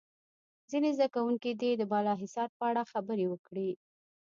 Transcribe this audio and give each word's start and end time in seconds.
ځینې 0.69 0.89
زده 0.97 1.07
کوونکي 1.15 1.51
دې 1.61 1.71
د 1.77 1.83
بالا 1.91 2.13
حصار 2.21 2.49
په 2.57 2.63
اړه 2.69 2.89
خبرې 2.91 3.25
وکړي. 3.29 3.69